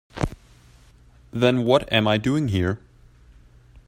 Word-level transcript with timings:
Then 1.31 1.63
what 1.63 1.93
am 1.93 2.07
I 2.07 2.17
doing 2.17 2.47
here? 2.47 2.79